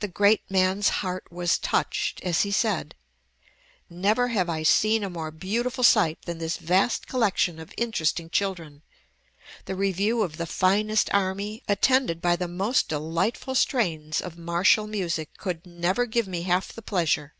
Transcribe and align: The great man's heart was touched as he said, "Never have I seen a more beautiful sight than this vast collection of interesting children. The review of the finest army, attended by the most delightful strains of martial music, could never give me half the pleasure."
The 0.00 0.08
great 0.08 0.42
man's 0.50 0.90
heart 1.00 1.26
was 1.32 1.56
touched 1.56 2.20
as 2.22 2.42
he 2.42 2.50
said, 2.50 2.94
"Never 3.88 4.28
have 4.28 4.50
I 4.50 4.62
seen 4.62 5.02
a 5.02 5.08
more 5.08 5.30
beautiful 5.30 5.82
sight 5.82 6.20
than 6.26 6.36
this 6.36 6.58
vast 6.58 7.06
collection 7.06 7.58
of 7.58 7.72
interesting 7.78 8.28
children. 8.28 8.82
The 9.64 9.74
review 9.74 10.20
of 10.20 10.36
the 10.36 10.44
finest 10.44 11.08
army, 11.14 11.62
attended 11.66 12.20
by 12.20 12.36
the 12.36 12.46
most 12.46 12.90
delightful 12.90 13.54
strains 13.54 14.20
of 14.20 14.36
martial 14.36 14.86
music, 14.86 15.30
could 15.38 15.64
never 15.64 16.04
give 16.04 16.28
me 16.28 16.42
half 16.42 16.70
the 16.74 16.82
pleasure." 16.82 17.32